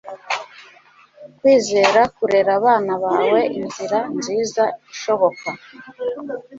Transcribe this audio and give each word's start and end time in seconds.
kwizera 1.37 2.01
kurera 2.15 2.51
abana 2.59 2.93
bawe 3.03 3.39
inzira 3.59 3.99
nziza 4.17 4.63
ishoboka 4.91 5.49